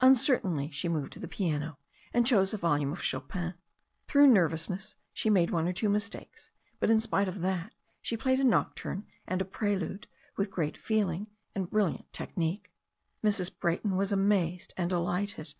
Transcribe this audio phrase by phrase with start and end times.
[0.00, 1.76] Uncertainly she moved to the piano,
[2.14, 3.52] and chose a volume of Chopin.
[4.08, 8.40] Through nervousness she made one or two mistakes, but in spite of that she played
[8.40, 12.72] a nocturne and a prelude with great feeling and brilliant technique.
[13.22, 13.50] Mrs.
[13.54, 15.52] Brayton was amazed and delighted.